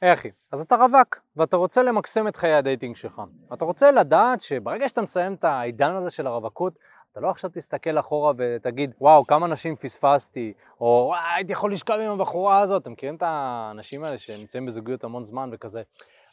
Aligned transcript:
היי 0.00 0.12
אחי, 0.12 0.30
אז 0.52 0.60
אתה 0.60 0.76
רווק, 0.76 1.20
ואתה 1.36 1.56
רוצה 1.56 1.82
למקסם 1.82 2.28
את 2.28 2.36
חיי 2.36 2.54
הדייטינג 2.54 2.96
שלך. 2.96 3.22
אתה 3.52 3.64
רוצה 3.64 3.90
לדעת 3.90 4.40
שברגע 4.40 4.88
שאתה 4.88 5.02
מסיים 5.02 5.34
את 5.34 5.44
העידן 5.44 5.94
הזה 5.94 6.10
של 6.10 6.26
הרווקות, 6.26 6.78
אתה 7.12 7.20
לא 7.20 7.30
עכשיו 7.30 7.50
תסתכל 7.50 7.98
אחורה 7.98 8.32
ותגיד, 8.36 8.94
וואו, 9.00 9.26
כמה 9.26 9.46
נשים 9.46 9.76
פספסתי, 9.76 10.52
או 10.80 11.04
וואי, 11.08 11.20
הייתי 11.36 11.52
יכול 11.52 11.72
לשכב 11.72 11.94
עם 11.94 12.12
הבחורה 12.12 12.60
הזאת. 12.60 12.82
אתם 12.82 12.92
מכירים 12.92 13.14
את 13.14 13.22
האנשים 13.26 14.04
האלה 14.04 14.18
שנמצאים 14.18 14.66
בזוגיות 14.66 15.04
המון 15.04 15.24
זמן 15.24 15.50
וכזה? 15.52 15.82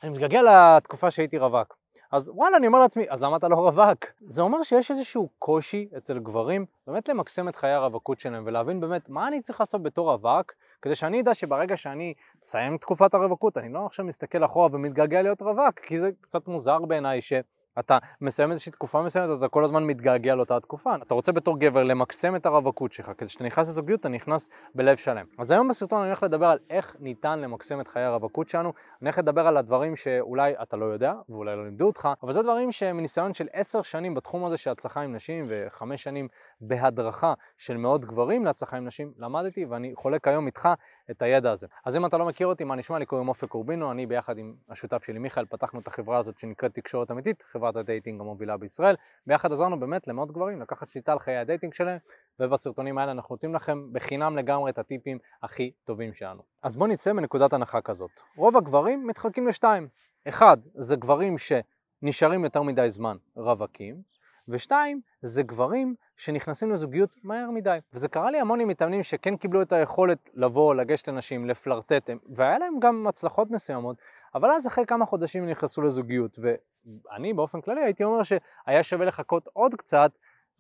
אני 0.04 0.12
מתגעגע 0.12 0.42
לתקופה 0.42 1.12
שהייתי 1.12 1.38
רווק. 1.38 1.78
אז 2.12 2.30
וואלה, 2.30 2.58
אני 2.58 2.68
אומר 2.68 2.80
לעצמי, 2.80 3.06
אז 3.10 3.24
למה 3.24 3.38
אתה 3.38 3.48
לא 3.48 3.56
רווק? 3.56 4.06
זה 4.22 4.42
אומר 4.42 4.64
שיש 4.64 4.92
איזשהו 4.92 5.30
קושי 5.40 5.88
אצל 5.98 6.20
גברים 6.20 6.66
באמת 6.88 7.10
למקסם 7.10 7.50
את 7.50 7.56
חיי 7.56 7.72
הרווקות 7.72 8.20
שלהם 8.20 8.44
ולהבין 8.46 8.80
באמת 8.80 9.10
מה 9.10 9.28
אני 9.28 9.42
צריך 9.42 9.60
לעשות 9.60 9.84
בתור 9.84 10.12
רווק, 10.12 10.54
כדי 10.82 10.96
שאני 10.96 11.22
אדע 11.22 11.34
שברגע 11.34 11.78
שאני 11.78 12.14
מסיים 12.44 12.78
תקופת 12.78 13.14
הרווקות, 13.14 13.58
אני 13.58 13.74
לא 13.74 13.86
עכשיו 13.86 14.06
מסתכל 14.06 14.46
אחורה 14.46 14.70
ומתגעגע 14.72 15.22
להיות 15.22 15.42
רווק, 15.42 15.80
כי 15.80 16.00
זה 16.00 16.10
קצת 16.22 16.48
מוזר 16.48 16.80
בעיניי 16.80 17.22
ש... 17.22 17.34
אתה 17.80 17.98
מסיים 18.22 18.52
איזושהי 18.52 18.72
תקופה 18.72 19.02
מסוימת, 19.02 19.38
אתה 19.38 19.48
כל 19.48 19.64
הזמן 19.64 19.84
מתגעגע 19.84 20.36
לאותה 20.36 20.60
תקופה. 20.60 20.96
אתה 20.96 21.14
רוצה 21.14 21.32
בתור 21.32 21.60
גבר 21.60 21.84
למקסם 21.84 22.36
את 22.36 22.46
הרווקות 22.46 22.92
שלך, 22.92 23.12
כדי 23.18 23.30
שאתה 23.30 23.44
נכנס 23.44 23.68
לזוגיות, 23.68 24.00
אתה 24.00 24.10
נכנס 24.10 24.50
בלב 24.76 24.98
שלם. 24.98 25.26
אז 25.38 25.52
היום 25.52 25.68
בסרטון 25.68 26.00
אני 26.00 26.08
הולך 26.08 26.24
לדבר 26.24 26.46
על 26.46 26.58
איך 26.70 26.96
ניתן 27.00 27.40
למקסם 27.40 27.82
את 27.82 27.88
חיי 27.88 28.04
הרווקות 28.04 28.50
שלנו. 28.50 28.70
אני 28.70 29.10
הולך 29.10 29.18
לדבר 29.18 29.48
על 29.48 29.58
הדברים 29.58 29.96
שאולי 29.96 30.54
אתה 30.62 30.78
לא 30.78 30.86
יודע, 30.86 31.14
ואולי 31.30 31.56
לא 31.56 31.66
לימדו 31.66 31.88
אותך, 31.88 32.10
אבל 32.24 32.34
זה 32.34 32.42
דברים 32.42 32.72
שמניסיון 32.72 33.34
של 33.34 33.48
עשר 33.54 33.82
שנים 33.82 34.14
בתחום 34.14 34.46
הזה 34.46 34.58
של 34.58 34.70
הצלחה 34.70 35.02
עם 35.02 35.16
נשים, 35.16 35.46
וחמש 35.48 36.04
שנים 36.04 36.28
בהדרכה 36.62 37.34
של 37.58 37.78
מאות 37.78 38.06
גברים 38.06 38.46
להצלחה 38.46 38.78
עם 38.78 38.86
נשים, 38.86 39.12
למדתי, 39.18 39.66
ואני 39.66 39.94
חולק 39.96 40.28
היום 40.28 40.46
איתך 40.46 40.70
את 41.12 41.22
הידע 41.22 41.52
הזה. 41.52 41.68
אז 41.86 41.96
אם 41.96 42.06
אתה 42.06 42.18
לא 42.18 42.26
מכיר 42.26 42.48
אותי, 42.48 42.64
מה 42.64 42.76
נשמע 42.76 43.00
לי? 43.00 43.06
קוראים 43.06 43.28
אופק 43.28 43.48
קורבינו, 43.48 43.92
אני 43.92 44.06
ביחד 44.06 44.38
עם 44.38 44.56
השותף 44.70 45.04
שלי 45.04 45.20
מיכאל 45.20 45.46
פתחנו 45.46 45.80
את 45.80 45.88
החברה 45.88 46.18
הזאת 46.18 46.40
שנקראת 46.40 46.74
תקשורת 46.74 47.12
אמיתית, 47.12 47.44
חברת 47.44 47.76
הדייטינג 47.76 48.22
המובילה 48.22 48.58
בישראל. 48.58 48.96
ביחד 49.28 49.52
עזרנו 49.52 49.80
באמת 49.80 50.08
למאות 50.08 50.32
גברים 50.32 50.62
לקחת 50.62 50.88
שליטה 50.88 51.12
על 51.12 51.20
חיי 51.20 51.38
הדייטינג 51.38 51.74
שלהם, 51.74 51.98
ובסרטונים 52.40 52.98
האלה 52.98 53.12
אנחנו 53.12 53.36
נותנים 53.36 53.56
לכם 53.56 53.94
בחינם 53.94 54.38
לגמרי 54.38 54.72
את 54.72 54.78
הטיפים 54.78 55.18
הכי 55.44 55.72
טובים 55.84 56.14
שלנו. 56.14 56.42
אז 56.64 56.76
בואו 56.76 56.90
נצא 56.90 57.14
מנקודת 57.14 57.54
הנחה 57.54 57.82
כזאת. 57.82 58.12
רוב 58.38 58.58
הגברים 58.58 59.08
מתחלקים 59.08 59.48
לשתיים. 59.48 59.88
אחד, 60.28 60.58
זה 60.62 60.96
גברים 60.96 61.36
שנשארים 61.38 62.44
יותר 62.44 62.62
מדי 62.62 62.90
זמן 62.90 63.18
רווקים, 63.36 64.15
ושתיים, 64.48 65.02
זה 65.22 65.44
גברים 65.44 65.96
שנכנסים 66.18 66.72
לזוגיות 66.72 67.10
מהר 67.24 67.52
מדי. 67.52 67.78
וזה 67.94 68.08
קרה 68.08 68.32
לי 68.32 68.40
המון 68.40 68.60
עם 68.60 68.68
מתאמנים 68.68 69.04
שכן 69.04 69.38
קיבלו 69.38 69.62
את 69.62 69.72
היכולת 69.72 70.30
לבוא, 70.34 70.76
לגשת 70.76 71.08
לנשים, 71.08 71.46
לפלרטט, 71.46 72.10
והיה 72.36 72.58
להם 72.58 72.80
גם 72.80 73.08
הצלחות 73.08 73.52
מסוימות, 73.52 73.98
אבל 74.36 74.52
אז 74.52 74.68
אחרי 74.68 74.86
כמה 74.86 75.06
חודשים 75.06 75.44
הם 75.44 75.50
נכנסו 75.50 75.82
לזוגיות, 75.82 76.40
ואני 76.42 77.34
באופן 77.34 77.62
כללי 77.62 77.82
הייתי 77.82 78.04
אומר 78.04 78.24
שהיה 78.24 78.84
שווה 78.84 79.06
לחכות 79.06 79.48
עוד 79.54 79.76
קצת, 79.76 80.12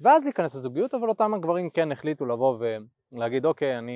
ואז 0.01 0.23
להיכנס 0.23 0.55
לזוגיות, 0.55 0.93
אבל 0.93 1.09
אותם 1.09 1.33
הגברים 1.33 1.69
כן 1.69 1.91
החליטו 1.91 2.25
לבוא 2.25 2.57
ולהגיד, 3.11 3.45
אוקיי, 3.45 3.77
אני, 3.77 3.93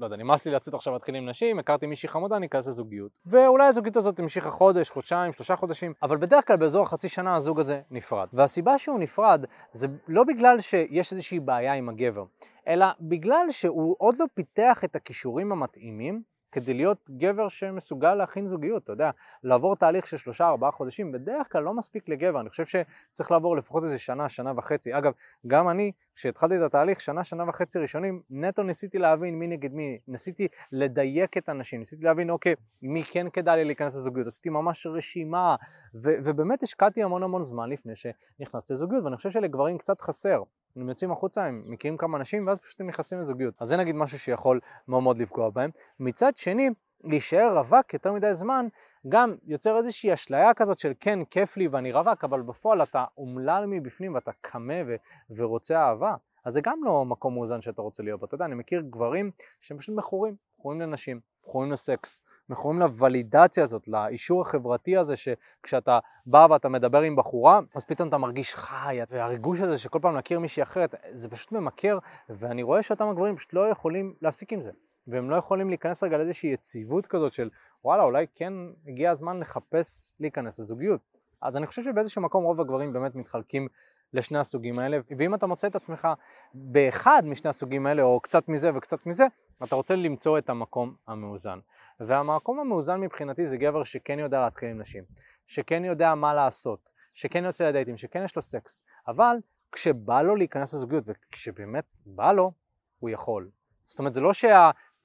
לא 0.00 0.06
יודע, 0.06 0.16
נמאס 0.16 0.46
לי 0.46 0.52
לצאת 0.52 0.74
עכשיו 0.74 0.92
להתחיל 0.92 1.14
עם 1.14 1.28
נשים, 1.28 1.58
הכרתי 1.58 1.86
מישהי 1.86 2.08
חמודה, 2.08 2.36
אני 2.36 2.46
אכנס 2.46 2.66
לזוגיות. 2.66 3.12
ואולי 3.26 3.66
הזוגיות 3.66 3.96
הזאת 3.96 4.18
המשיכה 4.18 4.50
חודש, 4.50 4.90
חודשיים, 4.90 5.32
שלושה 5.32 5.56
חודשים, 5.56 5.92
אבל 6.02 6.16
בדרך 6.16 6.46
כלל 6.46 6.56
באזור 6.56 6.82
החצי 6.82 7.08
שנה 7.08 7.34
הזוג 7.34 7.60
הזה 7.60 7.80
נפרד. 7.90 8.28
והסיבה 8.32 8.78
שהוא 8.78 8.98
נפרד 8.98 9.44
זה 9.72 9.88
לא 10.08 10.24
בגלל 10.24 10.60
שיש 10.60 11.12
איזושהי 11.12 11.40
בעיה 11.40 11.74
עם 11.74 11.88
הגבר, 11.88 12.24
אלא 12.68 12.86
בגלל 13.00 13.46
שהוא 13.50 13.96
עוד 13.98 14.14
לא 14.18 14.24
פיתח 14.34 14.80
את 14.84 14.96
הכישורים 14.96 15.52
המתאימים 15.52 16.22
כדי 16.52 16.74
להיות 16.74 17.10
גבר 17.10 17.48
שמסוגל 17.48 18.14
להכין 18.14 18.46
זוגיות, 18.46 18.84
אתה 18.84 18.92
יודע, 18.92 19.10
לעבור 19.42 19.76
תהליך 19.76 20.06
של 20.06 20.16
שלושה 20.16 20.48
ארבעה 20.48 20.70
חודשים, 20.70 21.12
בדרך 21.12 21.52
כלל 21.52 21.62
לא 21.62 21.74
מספיק 21.74 22.08
לגבר, 22.08 22.40
אני 22.40 22.50
חושב 22.50 22.64
שצריך 22.64 23.30
לעבור 23.30 23.56
לפחות 23.56 23.84
איזה 23.84 23.98
שנה, 23.98 24.28
שנה 24.28 24.52
וחצי. 24.56 24.98
אגב, 24.98 25.12
גם 25.46 25.68
אני, 25.68 25.92
כשהתחלתי 26.14 26.56
את 26.56 26.62
התהליך, 26.62 27.00
שנה, 27.00 27.24
שנה 27.24 27.48
וחצי 27.48 27.78
ראשונים, 27.78 28.22
נטו 28.30 28.62
ניסיתי 28.62 28.98
להבין 28.98 29.38
מי 29.38 29.46
נגד 29.46 29.72
מי, 29.72 29.98
ניסיתי 30.08 30.48
לדייק 30.72 31.36
את 31.36 31.48
הנשים, 31.48 31.80
ניסיתי 31.80 32.04
להבין, 32.04 32.30
אוקיי, 32.30 32.54
מי 32.82 33.02
כן 33.02 33.30
כדאי 33.30 33.56
לי 33.56 33.64
להיכנס 33.64 33.94
לזוגיות, 33.96 34.26
עשיתי 34.26 34.48
ממש 34.48 34.86
רשימה, 34.86 35.56
ו- 35.94 36.16
ובאמת 36.24 36.62
השקעתי 36.62 37.02
המון 37.02 37.22
המון 37.22 37.44
זמן 37.44 37.70
לפני 37.70 37.92
שנכנסתי 37.94 38.72
לזוגיות, 38.72 39.04
ואני 39.04 39.16
חושב 39.16 39.30
שלגברים 39.30 39.78
קצת 39.78 40.00
חסר. 40.00 40.42
הם 40.76 40.88
יוצאים 40.88 41.12
החוצה, 41.12 41.44
הם 41.44 41.62
מכירים 41.66 41.96
כמה 41.96 42.18
אנשים, 42.18 42.46
ואז 42.46 42.58
פשוט 42.58 42.80
הם 42.80 42.86
נכנסים 42.86 43.20
לזוגיות. 43.20 43.54
אז 43.60 43.68
זה 43.68 43.76
נגיד 43.76 43.94
משהו 43.94 44.18
שיכול 44.18 44.60
מאוד 44.88 45.02
מאוד 45.02 45.18
לפגוע 45.18 45.50
בהם. 45.50 45.70
מצד 46.00 46.36
שני, 46.36 46.70
להישאר 47.04 47.58
רווק 47.58 47.94
יותר 47.94 48.12
מדי 48.12 48.34
זמן, 48.34 48.66
גם 49.08 49.34
יוצר 49.46 49.76
איזושהי 49.76 50.12
אשליה 50.12 50.54
כזאת 50.54 50.78
של 50.78 50.92
כן, 51.00 51.24
כיף 51.24 51.56
לי 51.56 51.68
ואני 51.68 51.92
רווק, 51.92 52.24
אבל 52.24 52.42
בפועל 52.42 52.82
אתה 52.82 53.04
אומלל 53.18 53.64
מבפנים 53.66 54.14
ואתה 54.14 54.30
קמה 54.40 54.74
ו- 54.86 54.96
ורוצה 55.36 55.78
אהבה. 55.78 56.14
אז 56.44 56.52
זה 56.52 56.60
גם 56.60 56.80
לא 56.84 57.04
מקום 57.04 57.34
מאוזן 57.34 57.62
שאתה 57.62 57.82
רוצה 57.82 58.02
להיות 58.02 58.20
בו. 58.20 58.26
אתה 58.26 58.34
יודע, 58.34 58.44
אני 58.44 58.54
מכיר 58.54 58.80
גברים 58.80 59.30
שהם 59.60 59.78
פשוט 59.78 59.96
מכורים, 59.96 60.36
מכורים 60.58 60.80
לנשים, 60.80 61.20
מכורים 61.48 61.72
לסקס, 61.72 62.22
מכורים 62.48 62.80
לוולידציה 62.80 63.62
הזאת, 63.62 63.88
לאישור 63.88 64.42
החברתי 64.42 64.96
הזה 64.96 65.14
שכשאתה 65.16 65.98
בא 66.26 66.46
ואתה 66.50 66.68
מדבר 66.68 67.00
עם 67.00 67.16
בחורה, 67.16 67.60
אז 67.74 67.84
פתאום 67.84 68.08
אתה 68.08 68.18
מרגיש 68.18 68.54
חי, 68.54 68.98
והריגוש 69.10 69.60
הזה 69.60 69.78
שכל 69.78 69.98
פעם 70.02 70.14
להכיר 70.14 70.38
מישהי 70.38 70.62
אחרת, 70.62 70.94
זה 71.12 71.28
פשוט 71.28 71.52
ממכר, 71.52 71.98
ואני 72.28 72.62
רואה 72.62 72.82
שאותם 72.82 73.08
הגברים 73.08 73.36
פשוט 73.36 73.52
לא 73.52 73.68
יכולים 73.68 74.14
להפסיק 74.22 74.52
עם 74.52 74.62
זה. 74.62 74.70
והם 75.06 75.30
לא 75.30 75.36
יכולים 75.36 75.68
להיכנס 75.68 76.02
רגע 76.02 76.18
לאיזושהי 76.18 76.50
יציבות 76.50 77.06
כזאת 77.06 77.32
של 77.32 77.50
וואלה, 77.84 78.02
אולי 78.02 78.26
כן 78.34 78.52
הגיע 78.86 79.10
הזמן 79.10 79.40
לחפש 79.40 80.12
להיכנס 80.20 80.58
לזוגיות. 80.58 81.00
אז 81.42 81.56
אני 81.56 81.66
חושב 81.66 81.82
שבאיזשהו 81.82 82.22
מקום 82.22 82.44
רוב 82.44 82.60
הגברים 82.60 82.92
באמת 82.92 83.14
מתחלקים 83.14 83.68
לשני 84.12 84.38
הסוגים 84.38 84.78
האלה, 84.78 84.98
ואם 85.18 85.34
אתה 85.34 85.46
מוצא 85.46 85.66
את 85.66 85.76
עצמך 85.76 86.08
באחד 86.54 87.22
משני 87.26 87.50
הסוגים 87.50 87.86
האלה, 87.86 88.02
או 88.02 88.20
קצת 88.20 88.48
מזה 88.48 88.70
וקצת 88.74 89.06
מזה, 89.06 89.26
אתה 89.62 89.76
רוצה 89.76 89.96
למצוא 89.96 90.38
את 90.38 90.50
המקום 90.50 90.94
המאוזן. 91.06 91.58
והמקום 92.00 92.60
המאוזן 92.60 93.00
מבחינתי 93.00 93.46
זה 93.46 93.56
גבר 93.56 93.84
שכן 93.84 94.18
יודע 94.18 94.40
להתחיל 94.40 94.68
עם 94.68 94.80
נשים, 94.80 95.04
שכן 95.46 95.84
יודע 95.84 96.14
מה 96.14 96.34
לעשות, 96.34 96.88
שכן 97.14 97.44
יוצא 97.44 97.68
לדייטים, 97.68 97.96
שכן 97.96 98.24
יש 98.24 98.36
לו 98.36 98.42
סקס, 98.42 98.84
אבל 99.08 99.36
כשבא 99.72 100.22
לו 100.22 100.36
להיכנס 100.36 100.74
לזוגיות, 100.74 101.04
וכשבאמת 101.06 101.84
בא 102.06 102.32
לו, 102.32 102.52
הוא 102.98 103.10
יכול. 103.10 103.50
זאת 103.86 103.98
אומרת, 103.98 104.14
זה 104.14 104.20
לא 104.20 104.32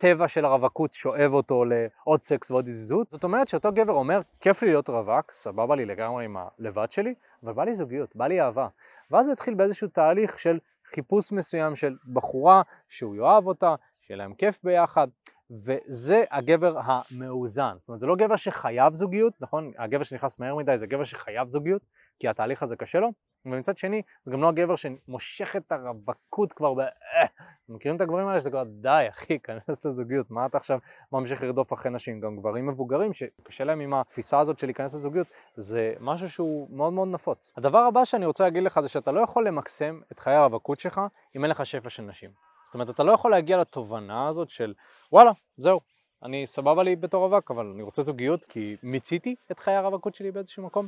שהטבע 0.04 0.28
של 0.28 0.46
הרווקות 0.46 0.94
שואב 0.94 1.34
אותו 1.34 1.64
לעוד 1.66 2.22
סקס 2.22 2.52
ועוד 2.52 2.68
הזיזות, 2.68 3.12
זאת 3.12 3.24
אומרת 3.24 3.48
שאותו 3.48 3.72
גבר 3.72 3.94
אומר, 3.94 4.20
כיף 4.40 4.62
לי 4.62 4.68
להיות 4.70 4.90
רווק, 4.90 5.32
סבבה 5.32 5.76
לי 5.76 5.86
לגמרי 5.86 6.26
עם 6.26 6.38
הלבד 6.38 6.92
שלי, 6.92 7.14
אבל 7.44 7.54
בא 7.54 7.64
לי 7.64 7.74
זוגיות, 7.74 8.16
בא 8.16 8.28
לי 8.28 8.42
אהבה. 8.42 8.68
ואז 9.12 9.28
הוא 9.28 9.34
התחיל 9.34 9.54
באיזשהו 9.54 9.88
תהליך 9.88 10.40
של 10.40 10.60
חיפוש 10.86 11.32
מסוים 11.32 11.76
של 11.76 11.96
בחורה 12.14 12.62
שהוא 12.90 13.16
יאהב 13.16 13.48
אותה, 13.48 13.76
שיהיה 14.02 14.18
להם 14.18 14.34
כיף 14.34 14.64
ביחד, 14.64 15.08
וזה 15.52 16.24
הגבר 16.32 16.80
המאוזן. 16.84 17.76
זאת 17.78 17.90
אומרת, 17.90 18.00
זה 18.00 18.08
לא 18.08 18.16
גבר 18.16 18.36
שחייב 18.36 18.94
זוגיות, 18.94 19.34
נכון? 19.42 19.72
הגבר 19.78 20.04
שנכנס 20.04 20.40
מהר 20.40 20.56
מדי 20.56 20.78
זה 20.78 20.88
גבר 20.88 21.04
שחייב 21.04 21.48
זוגיות, 21.48 21.82
כי 22.20 22.28
התהליך 22.28 22.64
הזה 22.64 22.76
קשה 22.76 23.00
לו, 23.00 23.12
ומצד 23.46 23.78
שני, 23.78 24.02
זה 24.24 24.32
גם 24.32 24.42
לא 24.42 24.50
הגבר 24.50 24.76
שמושך 24.76 25.56
את 25.56 25.72
הרווקות 25.72 26.54
כבר 26.54 26.74
ב... 26.74 26.80
אה, 26.80 27.26
מכירים 27.70 27.96
את 27.96 28.02
הגברים 28.02 28.28
האלה 28.28 28.40
שזה 28.40 28.50
כבר 28.50 28.64
די 28.64 29.06
אחי, 29.10 29.40
כנס 29.40 29.86
לזוגיות, 29.86 30.32
מה 30.32 30.46
אתה 30.46 30.58
עכשיו 30.58 30.80
ממשיך 31.12 31.44
לרדוף 31.44 31.74
אחרי 31.74 31.92
נשים? 31.92 32.20
גם 32.20 32.38
גברים 32.38 32.68
מבוגרים 32.68 33.14
שקשה 33.14 33.64
להם 33.64 33.80
עם 33.80 33.94
התפיסה 33.94 34.40
הזאת 34.40 34.60
של 34.60 34.68
להיכנס 34.68 34.96
לזוגיות, 34.96 35.28
זה 35.56 35.94
משהו 36.00 36.30
שהוא 36.30 36.68
מאוד 36.78 36.94
מאוד 36.94 37.08
נפוץ. 37.08 37.52
הדבר 37.58 37.78
הבא 37.78 38.06
שאני 38.06 38.26
רוצה 38.26 38.44
להגיד 38.44 38.64
לך 38.64 38.80
זה 38.80 38.88
שאתה 38.88 39.12
לא 39.12 39.20
יכול 39.20 39.48
למקסם 39.48 40.00
את 40.12 40.20
חיי 40.20 40.36
הרווקות 40.36 40.80
שלך 40.80 41.02
אם 41.36 41.44
אין 41.44 41.52
לך 41.52 41.66
שפע 41.66 41.90
של 41.90 42.04
נשים. 42.04 42.30
זאת 42.66 42.74
אומרת, 42.74 42.90
אתה 42.90 43.04
לא 43.04 43.12
יכול 43.12 43.32
להגיע 43.32 43.58
לתובנה 43.58 44.28
הזאת 44.28 44.50
של 44.50 44.74
וואלה, 45.12 45.32
זהו, 45.58 45.80
אני 46.24 46.48
סבבה 46.48 46.84
לי 46.84 46.96
בתור 46.96 47.26
רווק, 47.26 47.52
אבל 47.52 47.72
אני 47.74 47.84
רוצה 47.84 48.02
זוגיות 48.02 48.46
כי 48.46 48.76
מיציתי 48.84 49.36
את 49.52 49.60
חיי 49.60 49.76
הרווקות 49.76 50.16
שלי 50.16 50.32
באיזשהו 50.32 50.64
מקום. 50.64 50.88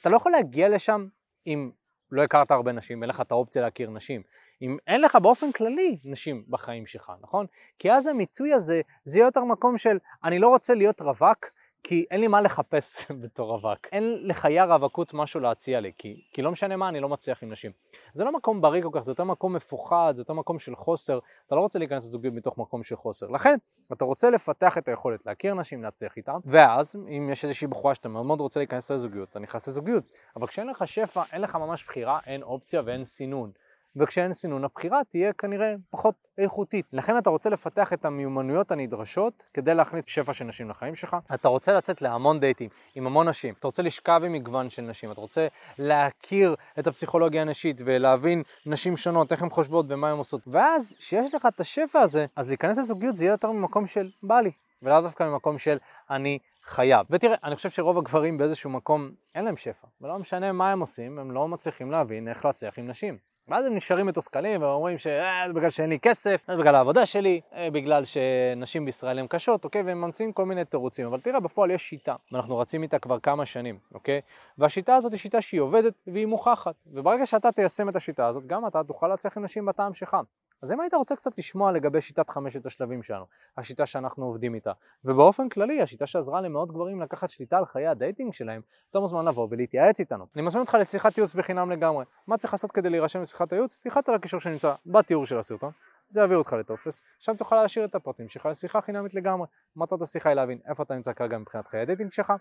אתה 0.00 0.10
לא 0.10 0.16
יכול 0.16 0.32
להגיע 0.32 0.68
לשם 0.68 1.06
אם 1.46 1.70
לא 2.12 2.22
הכרת 2.22 2.50
הרבה 2.50 2.72
נשים, 2.72 3.02
אין 3.02 3.10
לך 3.10 3.20
את 3.20 3.30
האופציה 3.30 3.62
להכיר 3.62 3.90
נשים. 3.90 4.22
אם 4.62 4.76
אין 4.86 5.00
לך 5.00 5.16
באופן 5.16 5.52
כללי 5.52 5.98
נשים 6.04 6.44
בחיים 6.48 6.86
שלך, 6.86 7.12
נכון? 7.22 7.46
כי 7.78 7.92
אז 7.92 8.06
המיצוי 8.06 8.52
הזה, 8.52 8.80
זה 9.04 9.18
יהיה 9.18 9.26
יותר 9.26 9.44
מקום 9.44 9.78
של 9.78 9.98
אני 10.24 10.38
לא 10.38 10.48
רוצה 10.48 10.74
להיות 10.74 11.00
רווק, 11.00 11.46
כי 11.88 12.06
אין 12.10 12.20
לי 12.20 12.28
מה 12.28 12.40
לחפש 12.40 13.06
בתור 13.22 13.50
רווק. 13.50 13.86
אין 13.92 14.18
לחיי 14.22 14.60
הרווקות 14.60 15.14
משהו 15.14 15.40
להציע 15.40 15.80
לי, 15.80 15.92
כי, 15.98 16.24
כי 16.32 16.42
לא 16.42 16.50
משנה 16.50 16.76
מה, 16.76 16.88
אני 16.88 17.00
לא 17.00 17.08
מצליח 17.08 17.42
עם 17.42 17.52
נשים. 17.52 17.72
זה 18.12 18.24
לא 18.24 18.32
מקום 18.32 18.60
בריא 18.60 18.82
כל 18.82 18.88
כך, 18.92 19.00
זה 19.00 19.12
יותר 19.12 19.24
מקום 19.24 19.52
מפוחד, 19.52 20.12
זה 20.16 20.20
יותר 20.20 20.32
מקום 20.32 20.58
של 20.58 20.76
חוסר, 20.76 21.18
אתה 21.46 21.54
לא 21.54 21.60
רוצה 21.60 21.78
להיכנס 21.78 22.04
לזוגיות 22.04 22.34
מתוך 22.34 22.58
מקום 22.58 22.82
של 22.82 22.96
חוסר. 22.96 23.26
לכן, 23.26 23.56
אתה 23.92 24.04
רוצה 24.04 24.30
לפתח 24.30 24.78
את 24.78 24.88
היכולת 24.88 25.26
להכיר 25.26 25.54
נשים, 25.54 25.82
להצליח 25.82 26.16
איתן, 26.16 26.36
ואז, 26.44 26.96
אם 27.08 27.28
יש 27.32 27.44
איזושהי 27.44 27.66
בחורה 27.66 27.94
שאתה 27.94 28.08
מאוד 28.08 28.26
מאוד 28.26 28.40
רוצה 28.40 28.60
להיכנס 28.60 28.90
לזוגיות, 28.90 29.28
אתה 29.28 29.38
נכנס 29.38 29.68
לזוגיות. 29.68 30.04
אבל 30.36 30.46
כשאין 30.46 30.66
לך 30.66 30.88
שפע, 30.88 31.22
אין 31.32 31.40
לך 31.40 31.56
ממש 31.56 31.84
בחירה, 31.84 32.18
אין 32.26 32.42
אופציה 32.42 32.82
ואין 32.84 33.04
סינון. 33.04 33.50
וכשאין 33.96 34.32
סינון 34.32 34.64
הבחירה 34.64 35.00
תהיה 35.10 35.32
כנראה 35.32 35.74
פחות 35.90 36.14
איכותית. 36.38 36.86
לכן 36.92 37.18
אתה 37.18 37.30
רוצה 37.30 37.50
לפתח 37.50 37.92
את 37.92 38.04
המיומנויות 38.04 38.72
הנדרשות 38.72 39.42
כדי 39.54 39.74
להכניס 39.74 40.04
שפע 40.08 40.32
של 40.32 40.44
נשים 40.44 40.70
לחיים 40.70 40.94
שלך. 40.94 41.16
אתה 41.34 41.48
רוצה 41.48 41.72
לצאת 41.72 42.02
להמון 42.02 42.40
דייטים 42.40 42.68
עם 42.94 43.06
המון 43.06 43.28
נשים, 43.28 43.54
אתה 43.58 43.68
רוצה 43.68 43.82
לשכב 43.82 44.20
עם 44.24 44.32
מגוון 44.32 44.70
של 44.70 44.82
נשים, 44.82 45.12
אתה 45.12 45.20
רוצה 45.20 45.46
להכיר 45.78 46.54
את 46.78 46.86
הפסיכולוגיה 46.86 47.42
הנשית 47.42 47.82
ולהבין 47.84 48.42
נשים 48.66 48.96
שונות, 48.96 49.32
איך 49.32 49.42
הן 49.42 49.50
חושבות 49.50 49.86
ומה 49.88 50.10
הן 50.10 50.18
עושות. 50.18 50.42
ואז, 50.46 50.96
כשיש 50.98 51.34
לך 51.34 51.46
את 51.46 51.60
השפע 51.60 52.00
הזה, 52.00 52.26
אז 52.36 52.48
להיכנס 52.48 52.78
לזוגיות 52.78 53.16
זה 53.16 53.24
יהיה 53.24 53.32
יותר 53.32 53.50
ממקום 53.50 53.86
של 53.86 54.10
בא 54.22 54.40
לי, 54.40 54.50
ולאו 54.82 55.00
דווקא 55.00 55.24
ממקום 55.24 55.58
של 55.58 55.78
אני 56.10 56.38
חייב. 56.62 57.06
ותראה, 57.10 57.36
אני 57.44 57.56
חושב 57.56 57.70
שרוב 57.70 57.98
הגברים 57.98 58.38
באיזשהו 58.38 58.70
מקום 58.70 59.10
אין 59.34 59.44
להם 59.44 59.56
שפע, 59.56 59.86
ולא 60.00 60.18
משנה 60.18 60.52
מה 60.52 60.72
הם 60.72 60.80
עושים, 60.80 61.18
הם 61.18 61.30
לא 61.30 61.48
מצליחים 61.48 61.90
להבין 61.90 62.28
איך 62.28 62.44
להצליח 62.44 62.78
עם 62.78 62.88
נשים. 62.88 63.35
ואז 63.48 63.66
הם 63.66 63.74
נשארים 63.74 64.06
מתוסכלים 64.06 64.62
ואומרים 64.62 64.98
שזה 64.98 65.20
אה, 65.64 65.70
שאין 65.70 65.90
לי 65.90 65.98
כסף, 65.98 66.46
בגלל 66.58 66.74
העבודה 66.74 67.06
שלי, 67.06 67.40
אה, 67.54 67.68
בגלל 67.70 68.02
שנשים 68.04 68.84
בישראל 68.84 69.18
הן 69.18 69.26
קשות, 69.26 69.64
אוקיי? 69.64 69.82
והם 69.82 70.00
ממציאים 70.00 70.32
כל 70.32 70.44
מיני 70.44 70.64
תירוצים. 70.64 71.06
אבל 71.06 71.20
תראה, 71.20 71.40
בפועל 71.40 71.70
יש 71.70 71.82
שיטה, 71.82 72.14
ואנחנו 72.32 72.58
רצים 72.58 72.82
איתה 72.82 72.98
כבר 72.98 73.20
כמה 73.20 73.46
שנים, 73.46 73.78
אוקיי? 73.94 74.20
והשיטה 74.58 74.96
הזאת 74.96 75.12
היא 75.12 75.18
שיטה 75.18 75.40
שהיא 75.40 75.60
עובדת 75.60 75.94
והיא 76.06 76.26
מוכחת. 76.26 76.74
וברגע 76.86 77.26
שאתה 77.26 77.52
תיישם 77.52 77.88
את 77.88 77.96
השיטה 77.96 78.26
הזאת, 78.26 78.46
גם 78.46 78.66
אתה 78.66 78.84
תוכל 78.84 79.08
להצליח 79.08 79.36
עם 79.36 79.44
נשים 79.44 79.66
בטעם 79.66 79.94
שלך. 79.94 80.16
אז 80.62 80.72
אם 80.72 80.80
היית 80.80 80.94
רוצה 80.94 81.16
קצת 81.16 81.38
לשמוע 81.38 81.72
לגבי 81.72 82.00
שיטת 82.00 82.30
חמשת 82.30 82.66
השלבים 82.66 83.02
שלנו, 83.02 83.24
השיטה 83.56 83.86
שאנחנו 83.86 84.24
עובדים 84.24 84.54
איתה, 84.54 84.72
ובאופן 85.04 85.48
כללי 85.48 85.82
השיטה 85.82 86.06
שעזרה 86.06 86.40
למאות 86.40 86.72
גברים 86.72 87.00
לקחת 87.00 87.30
שליטה 87.30 87.58
על 87.58 87.66
חיי 87.66 87.86
הדייטינג 87.86 88.32
שלהם, 88.32 88.60
אתה 88.90 89.00
מוזמן 89.00 89.24
לבוא 89.24 89.48
ולהתייעץ 89.50 90.00
איתנו. 90.00 90.26
אני 90.34 90.42
מזמין 90.42 90.60
אותך 90.60 90.74
לשיחת 90.80 91.18
ייעוץ 91.18 91.34
בחינם 91.34 91.70
לגמרי. 91.70 92.04
מה 92.26 92.36
צריך 92.36 92.54
לעשות 92.54 92.72
כדי 92.72 92.90
להירשם 92.90 93.22
לשיחת 93.22 93.52
הייעוץ? 93.52 93.80
תלחץ 93.82 94.08
על 94.08 94.14
הקישור 94.14 94.40
שנמצא 94.40 94.74
בתיאור 94.86 95.26
של 95.26 95.38
הסרטון, 95.38 95.70
זה 96.08 96.20
יעביר 96.20 96.38
אותך 96.38 96.52
לטופס, 96.52 97.02
שם 97.18 97.36
תוכל 97.36 97.62
להשאיר 97.62 97.84
את 97.84 97.94
הפרטים 97.94 98.28
שלך 98.28 98.46
לשיחה 98.46 98.80
חינמית 98.80 99.14
לגמרי. 99.14 99.46
מטרת 99.76 100.02
השיחה 100.02 100.28
היא 100.28 100.36
להבין 100.36 100.58
איפה 100.68 100.82
אתה 100.82 100.94
נמצא 100.94 101.12
כרגע 101.12 101.38
מבחינת 101.38 101.66
חיי 101.66 101.80
הדייטינג 101.80 102.12
שלך, 102.12 102.32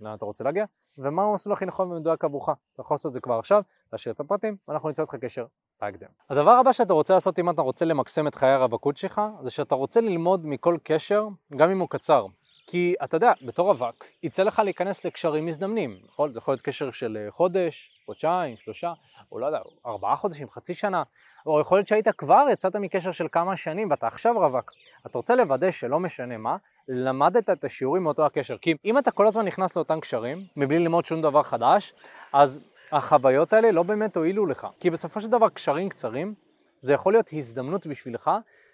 לאן 0.00 0.14
אתה 0.14 0.24
רוצה 0.24 0.44
להגיע, 0.44 0.64
ומהו 0.98 1.30
המסלול 1.30 1.52
הכי 1.52 1.66
נכון 1.66 1.92
ומדויק 1.92 2.24
עבורך. 2.24 2.48
אתה 2.48 2.80
יכול 2.80 2.94
לעשות 2.94 3.08
את 3.08 3.12
זה 3.14 3.20
כבר 3.20 3.38
עכשיו, 3.38 3.62
להשאיר 3.92 4.14
את 4.14 4.20
הפרטים, 4.20 4.56
ואנחנו 4.68 4.88
נמצא 4.88 5.02
איתך 5.02 5.14
קשר 5.14 5.46
בהקדם. 5.80 6.08
הדבר 6.30 6.50
הבא 6.50 6.72
שאתה 6.72 6.92
רוצה 6.92 7.14
לעשות 7.14 7.38
אם 7.38 7.50
אתה 7.50 7.62
רוצה 7.62 7.84
למקסם 7.84 8.26
את 8.26 8.34
חיי 8.34 8.50
הרווקות 8.50 8.96
שלך, 8.96 9.20
זה 9.42 9.50
שאתה 9.50 9.74
רוצה 9.74 10.00
ללמוד 10.00 10.46
מכל 10.46 10.76
קשר, 10.82 11.28
גם 11.56 11.70
אם 11.70 11.78
הוא 11.78 11.88
קצר. 11.88 12.26
כי 12.66 12.94
אתה 13.04 13.16
יודע, 13.16 13.32
בתור 13.42 13.68
רווק, 13.68 14.04
יצא 14.22 14.42
לך 14.42 14.58
להיכנס 14.58 15.04
לקשרים 15.04 15.46
מזדמנים, 15.46 15.98
נכון? 16.08 16.32
זה 16.32 16.38
יכול 16.38 16.52
להיות 16.52 16.62
קשר 16.62 16.90
של 16.90 17.18
אה, 17.20 17.30
חודש, 17.30 18.00
חודשיים, 18.06 18.56
שלושה, 18.56 18.92
או 19.32 19.38
לא 19.38 19.46
יודע, 19.46 19.58
ארבעה 19.86 20.16
חודשים, 20.16 20.50
חצי 20.50 20.74
שנה, 20.74 21.02
או 21.46 21.60
יכול 21.60 21.78
להיות 21.78 21.88
שהיית 21.88 22.08
כבר, 22.08 22.46
יצאת 22.52 22.76
מקשר 22.76 23.12
של 23.12 23.26
כמה 23.32 23.56
שנים 23.56 23.90
ואתה 23.90 24.06
עכשיו 24.06 24.38
רווק. 24.38 24.72
אתה 25.06 25.18
רוצה 25.18 25.34
לוודא 25.34 25.70
שלא 25.70 26.00
משנה 26.00 26.36
מה, 26.36 26.56
למדת 26.88 27.50
את 27.50 27.64
השיעורים 27.64 28.02
מאותו 28.02 28.26
הקשר. 28.26 28.58
כי 28.58 28.74
אם 28.84 28.98
אתה 28.98 29.10
כל 29.10 29.26
הזמן 29.26 29.44
נכנס 29.44 29.76
לאותם 29.76 30.00
קשרים, 30.00 30.44
מבלי 30.56 30.78
ללמוד 30.78 31.04
שום 31.04 31.22
דבר 31.22 31.42
חדש, 31.42 31.94
אז 32.32 32.60
החוויות 32.92 33.52
האלה 33.52 33.70
לא 33.70 33.82
באמת 33.82 34.16
הועילו 34.16 34.46
לך. 34.46 34.66
כי 34.80 34.90
בסופו 34.90 35.20
של 35.20 35.30
דבר 35.30 35.48
קשרים 35.48 35.88
קצרים, 35.88 36.34
זה 36.80 36.92
יכול 36.92 37.12
להיות 37.12 37.26
הזדמנות 37.32 37.86
בשבילך 37.86 38.30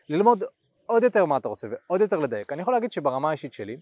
ללמוד 0.08 0.44
עוד 0.88 1.02
יותר 1.02 1.24
מה 1.24 1.36
אתה 1.36 1.48
רוצה 1.48 1.68
ועוד 1.70 2.00
יותר 2.00 2.18
לדייק. 2.18 2.52
אני 2.52 2.62
יכול 2.62 2.74
להגיד 2.74 2.92
שברמה 2.92 3.28
האישית 3.28 3.52
שלי, 3.52 3.76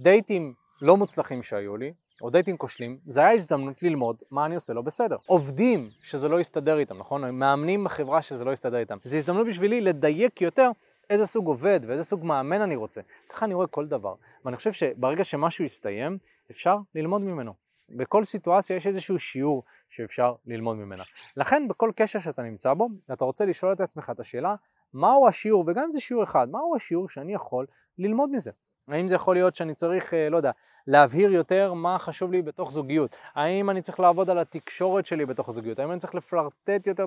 דייטים 0.00 0.54
לא 0.82 0.96
מוצלחים 0.96 1.42
שהיו 1.42 1.76
לי, 1.76 1.92
או 2.22 2.30
דייטים 2.30 2.56
כושלים, 2.56 2.98
זה 3.06 3.20
היה 3.20 3.32
הזדמנות 3.32 3.82
ללמוד 3.82 4.16
מה 4.30 4.46
אני 4.46 4.54
עושה 4.54 4.72
לא 4.72 4.82
בסדר. 4.82 5.16
עובדים 5.26 5.90
שזה 6.02 6.28
לא 6.28 6.40
יסתדר 6.40 6.78
איתם, 6.78 6.98
נכון? 6.98 7.30
מאמנים 7.30 7.84
בחברה 7.84 8.22
שזה 8.22 8.44
לא 8.44 8.52
יסתדר 8.52 8.78
איתם. 8.78 8.96
זו 9.04 9.16
הזדמנות 9.16 9.46
בשבילי 9.46 9.80
לדייק 9.80 10.40
יותר 10.42 10.70
איזה 11.10 11.26
סוג 11.26 11.46
עובד 11.46 11.80
ואיזה 11.86 12.04
סוג 12.04 12.24
מאמן 12.24 12.60
אני 12.60 12.76
רוצה. 12.76 13.00
ככה 13.28 13.46
אני 13.46 13.54
רואה 13.54 13.66
כל 13.66 13.86
דבר. 13.86 14.14
ואני 14.44 14.56
חושב 14.56 14.72
שברגע 14.72 15.24
שמשהו 15.24 15.64
יסתיים, 15.64 16.18
אפשר 16.50 16.76
ללמוד 16.94 17.22
ממנו. 17.22 17.54
בכל 17.88 18.24
סיטואציה 18.24 18.76
יש 18.76 18.86
איזשהו 18.86 19.18
שיעור 19.18 19.62
שאפשר 19.88 20.34
ללמוד 20.46 20.76
ממנה. 20.76 21.02
לכן 21.36 21.68
בכל 21.68 21.90
קשר 21.96 22.18
שאתה 22.18 22.42
נמצא 22.42 22.74
בו, 22.74 22.88
אתה 23.12 23.24
רוצה 23.24 23.44
לשאול 23.44 23.72
את 23.72 23.80
עצמך 23.80 24.10
את 24.10 24.20
השאלה, 24.20 24.54
מהו 24.94 25.28
השיעור, 25.28 25.64
וגם 25.66 25.84
אם 25.84 25.90
זה 25.90 26.00
שיעור 26.00 26.22
אחד, 26.22 26.48
מהו 26.50 26.76
השיעור 26.76 27.08
שאני 27.08 27.34
יכול 27.34 27.66
ללמוד 27.98 28.30
מזה? 28.30 28.50
האם 28.88 29.08
זה 29.08 29.14
יכול 29.14 29.36
להיות 29.36 29.56
שאני 29.56 29.74
צריך, 29.74 30.14
אה, 30.14 30.28
לא 30.28 30.36
יודע, 30.36 30.50
להבהיר 30.86 31.32
יותר 31.32 31.72
מה 31.72 31.98
חשוב 31.98 32.32
לי 32.32 32.42
בתוך 32.42 32.72
זוגיות? 32.72 33.16
האם 33.34 33.70
אני 33.70 33.82
צריך 33.82 34.00
לעבוד 34.00 34.30
על 34.30 34.38
התקשורת 34.38 35.06
שלי 35.06 35.26
בתוך 35.26 35.48
הזוגיות? 35.48 35.78
האם 35.78 35.92
אני 35.92 36.00
צריך 36.00 36.14
לפלרטט 36.14 36.86
יותר? 36.86 37.04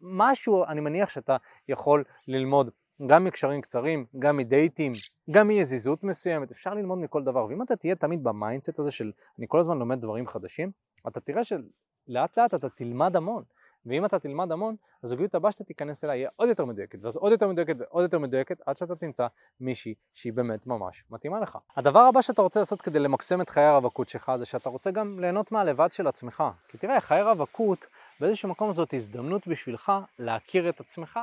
משהו, 0.00 0.64
אני 0.64 0.80
מניח 0.80 1.08
שאתה 1.08 1.36
יכול 1.68 2.04
ללמוד 2.28 2.70
גם 3.06 3.24
מקשרים 3.24 3.60
קצרים, 3.60 4.06
גם 4.18 4.36
מדייטים, 4.36 4.92
גם 5.30 5.48
מיזיזות 5.48 6.04
מסוימת, 6.04 6.50
אפשר 6.50 6.74
ללמוד 6.74 6.98
מכל 6.98 7.22
דבר. 7.22 7.46
ואם 7.46 7.62
אתה 7.62 7.76
תהיה 7.76 7.94
תמיד 7.94 8.24
ב 8.24 8.31
mindset 8.31 8.78
הזה 8.78 8.90
של 8.90 9.12
אני 9.38 9.46
כל 9.48 9.58
הזמן 9.58 9.78
לומד 9.78 10.00
דברים 10.00 10.26
חדשים, 10.26 10.70
אתה 11.08 11.20
תראה 11.20 11.44
שלאט 11.44 12.38
לאט 12.38 12.54
אתה 12.54 12.68
תלמד 12.68 13.16
המון. 13.16 13.42
ואם 13.88 14.04
אתה 14.04 14.18
תלמד 14.18 14.52
המון, 14.52 14.76
הזוגיות 15.02 15.34
הבאה 15.34 15.52
שאתה 15.52 15.64
תיכנס 15.64 16.04
אליה 16.04 16.16
יהיה 16.16 16.28
עוד 16.36 16.48
יותר 16.48 16.64
מדויקת, 16.64 16.98
ואז 17.02 17.16
עוד 17.16 17.32
יותר 17.32 17.48
מדויקת 17.48 17.74
ועוד 17.78 18.02
יותר 18.02 18.18
מדויקת, 18.18 18.60
עד 18.66 18.78
שאתה 18.78 18.96
תמצא 18.96 19.26
מישהי 19.60 19.94
שהיא 20.14 20.32
באמת 20.32 20.66
ממש 20.66 21.04
מתאימה 21.10 21.40
לך. 21.40 21.58
הדבר 21.76 22.00
הבא 22.00 22.22
שאתה 22.22 22.42
רוצה 22.42 22.60
לעשות 22.60 22.82
כדי 22.82 22.98
למקסם 22.98 23.40
את 23.40 23.48
חיי 23.50 23.64
הרווקות 23.64 24.08
שלך, 24.08 24.32
זה 24.36 24.44
שאתה 24.44 24.68
רוצה 24.68 24.90
גם 24.90 25.20
ליהנות 25.20 25.52
מהלבד 25.52 25.92
של 25.92 26.06
עצמך. 26.06 26.44
כי 26.68 26.78
תראה, 26.78 27.00
חיי 27.00 27.22
רווקות, 27.22 27.86
באיזשהו 28.20 28.48
מקום 28.48 28.72
זאת 28.72 28.94
הזדמנות 28.94 29.46
בשבילך 29.46 29.92
להכיר 30.18 30.68
את 30.68 30.80
עצמך 30.80 31.18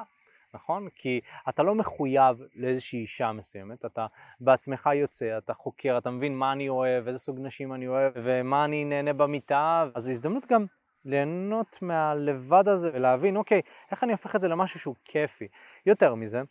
נכון? 0.55 0.87
כי 0.95 1.21
אתה 1.49 1.63
לא 1.63 1.75
מחויב 1.75 2.41
לאיזושהי 2.55 2.99
אישה 2.99 3.31
מסוימת, 3.31 3.85
אתה 3.85 4.07
בעצמך 4.39 4.89
יוצא, 4.95 5.37
אתה 5.37 5.53
חוקר, 5.53 5.97
אתה 5.97 6.09
מבין 6.09 6.35
מה 6.35 6.51
אני 6.51 6.69
אוהב, 6.69 7.07
איזה 7.07 7.19
סוג 7.19 7.39
נשים 7.39 7.73
אני 7.73 7.87
אוהב, 7.87 8.13
ומה 8.15 8.65
אני 8.65 8.85
נהנה 8.85 9.13
במיטה, 9.13 9.85
אז 9.95 10.03
זו 10.03 10.11
הזדמנות 10.11 10.45
גם 10.45 10.65
ליהנות 11.05 11.77
מהלבד 11.81 12.67
הזה 12.67 12.89
ולהבין, 12.93 13.37
אוקיי, 13.37 13.61
איך 13.91 14.03
אני 14.03 14.11
הופך 14.11 14.35
את 14.35 14.41
זה 14.41 14.47
למשהו 14.47 14.79
שהוא 14.79 14.95
כיפי. 15.05 15.47
יותר 15.85 16.15
מזה, 16.15 16.41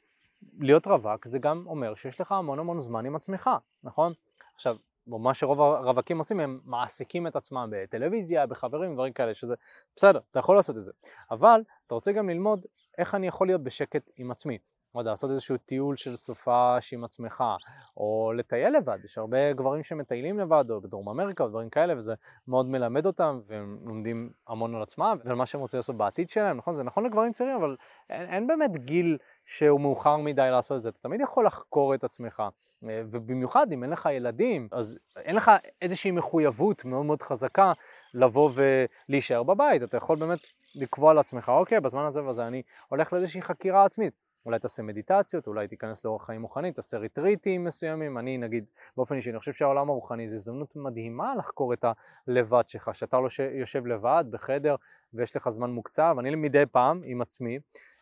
להיות 0.58 0.86
רווק 0.86 1.26
זה 1.26 1.38
גם 1.38 1.64
אומר 1.66 1.94
שיש 1.94 2.20
לך 2.20 2.32
המון 2.32 2.58
המון 2.58 2.78
זמן 2.78 3.06
עם 3.06 3.16
עצמך, 3.16 3.50
נכון? 3.84 4.12
עכשיו, 4.54 4.76
מה 5.06 5.34
שרוב 5.34 5.60
הרווקים 5.60 6.18
עושים, 6.18 6.40
הם 6.40 6.60
מעסיקים 6.64 7.26
את 7.26 7.36
עצמם 7.36 7.68
בטלוויזיה, 7.72 8.46
בחברים, 8.46 8.94
דברים 8.94 9.12
כאלה, 9.12 9.34
שזה 9.34 9.54
בסדר, 9.96 10.20
אתה 10.30 10.38
יכול 10.38 10.56
לעשות 10.56 10.76
את 10.76 10.82
זה. 10.82 10.92
אבל 11.30 11.62
אתה 11.86 11.94
רוצה 11.94 12.12
גם 12.12 12.28
ללמוד 12.28 12.66
איך 12.98 13.14
אני 13.14 13.26
יכול 13.26 13.46
להיות 13.46 13.62
בשקט 13.62 14.10
עם 14.16 14.30
עצמי. 14.30 14.58
לא 14.94 15.00
יודע, 15.00 15.10
לעשות 15.10 15.30
איזשהו 15.30 15.56
טיול 15.56 15.96
של 15.96 16.16
סופש 16.16 16.92
עם 16.92 17.04
עצמך, 17.04 17.44
או 17.96 18.32
לטייל 18.36 18.76
לבד, 18.76 18.98
יש 19.04 19.18
הרבה 19.18 19.52
גברים 19.52 19.82
שמטיילים 19.82 20.38
לבד, 20.38 20.64
או 20.70 20.80
בדרום 20.80 21.08
אמריקה, 21.08 21.44
או 21.44 21.48
דברים 21.48 21.70
כאלה, 21.70 21.96
וזה 21.96 22.14
מאוד 22.48 22.66
מלמד 22.66 23.06
אותם, 23.06 23.40
והם 23.46 23.78
לומדים 23.84 24.30
המון 24.48 24.74
על 24.74 24.82
עצמם, 24.82 25.18
ועל 25.24 25.34
מה 25.34 25.46
שהם 25.46 25.60
רוצים 25.60 25.78
לעשות 25.78 25.96
בעתיד 25.96 26.30
שלהם, 26.30 26.56
נכון? 26.56 26.74
זה 26.74 26.82
נכון 26.82 27.06
לגברים 27.06 27.32
צעירים, 27.32 27.56
אבל 27.56 27.76
אין, 28.10 28.28
אין 28.28 28.46
באמת 28.46 28.76
גיל 28.76 29.18
שהוא 29.46 29.80
מאוחר 29.80 30.16
מדי 30.16 30.48
לעשות 30.50 30.76
את 30.76 30.82
זה, 30.82 30.88
אתה 30.88 30.98
תמיד 30.98 31.20
יכול 31.20 31.46
לחקור 31.46 31.94
את 31.94 32.04
עצמך, 32.04 32.42
ובמיוחד 32.82 33.72
אם 33.72 33.82
אין 33.82 33.90
לך 33.90 34.08
ילדים, 34.12 34.68
אז 34.72 34.98
אין 35.16 35.36
לך 35.36 35.50
איזושהי 35.82 36.10
מחויבות 36.10 36.84
מאוד 36.84 37.06
מאוד 37.06 37.22
חזקה 37.22 37.72
לבוא 38.14 38.50
ולהישאר 39.08 39.42
בבית, 39.42 39.82
אתה 39.82 39.96
יכול 39.96 40.18
באמת 40.18 40.38
לקבוע 40.74 41.14
לעצמך, 41.14 41.48
אוקיי, 41.48 41.80
בזמן 41.80 42.04
הזה 42.04 42.24
וזה 42.24 42.46
אני 42.46 42.62
הולך 42.88 43.12
לאיזושהי 43.12 43.42
חקירה 43.42 43.84
עצמית. 43.84 44.23
אולי 44.46 44.58
תעשה 44.58 44.82
מדיטציות, 44.82 45.46
אולי 45.46 45.68
תיכנס 45.68 46.04
לאורח 46.04 46.26
חיים 46.26 46.42
רוחני, 46.42 46.72
תעשה 46.72 46.98
ריטריטים 46.98 47.64
מסוימים. 47.64 48.18
אני 48.18 48.38
נגיד, 48.38 48.64
באופן 48.96 49.16
אישי, 49.16 49.30
אני 49.30 49.38
חושב 49.38 49.52
שהעולם 49.52 49.90
הרוחני 49.90 50.28
זו 50.28 50.34
הזדמנות 50.34 50.76
מדהימה 50.76 51.34
לחקור 51.34 51.72
את 51.72 51.84
הלבד 52.28 52.62
שלך, 52.66 52.90
שאתה 52.92 53.20
לא 53.20 53.28
יושב 53.52 53.86
לבד 53.86 54.24
בחדר 54.30 54.76
ויש 55.14 55.36
לך 55.36 55.48
זמן 55.48 55.70
מוקצב. 55.70 56.16
אני 56.18 56.34
מדי 56.34 56.66
פעם 56.66 57.00
עם 57.04 57.22
עצמי 57.22 57.58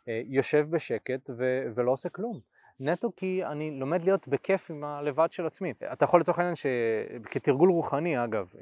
אה, 0.09 0.23
יושב 0.27 0.67
בשקט 0.71 1.31
ו- 1.39 1.67
ולא 1.75 1.91
עושה 1.91 2.09
כלום. 2.09 2.41
נטו 2.81 3.13
כי 3.17 3.45
אני 3.45 3.71
לומד 3.71 4.05
להיות 4.05 4.29
בכיף 4.29 4.71
עם 4.71 4.85
הלבד 4.85 5.33
של 5.33 5.47
עצמי. 5.47 5.73
אתה 5.93 6.05
יכול 6.05 6.21
לצורך 6.21 6.39
העניין 6.39 6.55
שכתרגול 6.57 7.71
רוחני 7.71 8.25
אגב, 8.25 8.53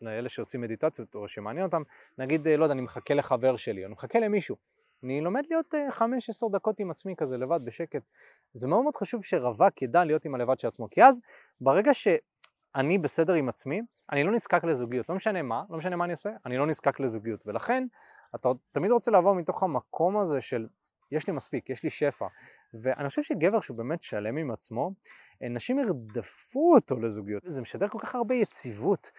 לאלה 0.00 0.28
שעושים 0.28 0.60
מדיטציות 0.60 1.14
או 1.14 1.28
שמעניין 1.28 1.66
אותם, 1.66 1.82
נגיד, 2.18 2.48
אה, 2.48 2.56
לא 2.56 2.64
יודע, 2.64 2.72
אני 2.72 2.82
מחכה 2.82 3.14
לחבר 3.14 3.56
שלי, 3.56 3.84
אני 3.84 3.92
מחכה 3.92 4.20
למישהו. 4.20 4.56
אני 5.04 5.20
לומד 5.20 5.42
להיות 5.50 5.74
5-10 5.74 5.98
אה, 6.04 6.48
דקות 6.52 6.80
עם 6.80 6.90
עצמי 6.90 7.14
כזה 7.16 7.36
לבד 7.36 7.60
בשקט. 7.64 8.02
זה 8.52 8.68
מאוד 8.68 8.82
מאוד 8.82 8.96
חשוב 8.96 9.24
שרווק 9.24 9.82
ידע 9.82 10.04
להיות 10.04 10.24
עם 10.24 10.34
הלבד 10.34 10.60
של 10.60 10.68
עצמו, 10.68 10.90
כי 10.90 11.04
אז 11.04 11.20
ברגע 11.60 11.94
שאני 11.94 12.98
בסדר 12.98 13.32
עם 13.32 13.48
עצמי, 13.48 13.82
אני 14.12 14.24
לא 14.24 14.32
נזקק 14.32 14.64
לזוגיות, 14.64 15.08
לא 15.08 15.14
משנה 15.14 15.42
מה, 15.42 15.62
לא 15.70 15.78
משנה 15.78 15.96
מה 15.96 16.04
אני 16.04 16.12
עושה, 16.12 16.30
אני 16.46 16.58
לא 16.58 16.66
נזקק 16.66 17.00
לזוגיות, 17.00 17.46
ולכן 17.46 17.86
אתה 18.34 18.48
תמיד 18.72 18.90
רוצה 18.90 19.10
לעבור 19.10 19.34
מתוך 19.34 19.62
המקום 19.62 20.18
הזה 20.18 20.40
של 20.40 20.66
יש 21.12 21.26
לי 21.26 21.32
מספיק, 21.32 21.70
יש 21.70 21.82
לי 21.82 21.90
שפע, 21.90 22.26
ואני 22.74 23.08
חושב 23.08 23.22
שגבר 23.22 23.60
שהוא 23.60 23.76
באמת 23.76 24.02
שלם 24.02 24.36
עם 24.36 24.50
עצמו, 24.50 24.92
נשים 25.40 25.78
ירדפו 25.78 26.74
אותו 26.74 27.00
לזוגיות, 27.00 27.42
זה 27.46 27.62
משדר 27.62 27.88
כל 27.88 27.98
כך 27.98 28.14
הרבה 28.14 28.34
יציבות. 28.34 29.10